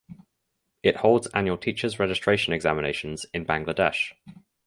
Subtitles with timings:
[0.81, 4.13] It holds annual Teachers Registration Examinations in Bangladesh.